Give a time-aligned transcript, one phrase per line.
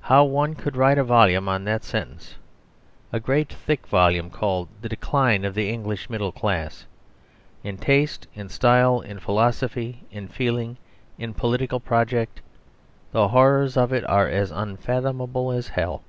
[0.00, 2.34] How one could write a volume on that sentence,
[3.12, 6.84] a great thick volume called "The Decline of the English Middle Class."
[7.62, 10.78] In taste, in style, in philosophy, in feeling,
[11.16, 12.40] in political project,
[13.12, 16.02] the horrors of it are as unfathomable as hell.